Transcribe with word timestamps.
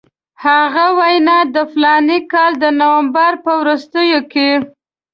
هغه 0.45 0.85
وینا 0.99 1.39
د 1.55 1.57
فلاني 1.71 2.19
کال 2.31 2.51
د 2.63 2.65
نومبر 2.79 3.33
په 3.43 3.51
وروستیو 3.61 4.19
کې. 4.31 4.49